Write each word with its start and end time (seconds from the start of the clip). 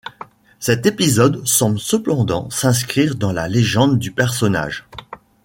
Cet 0.59 0.87
épisode 0.87 1.45
semble 1.45 1.77
cependant 1.77 2.49
s'inscrire 2.49 3.13
dans 3.13 3.31
la 3.31 3.47
légende 3.47 3.99
du 3.99 4.09
personnage. 4.11 4.87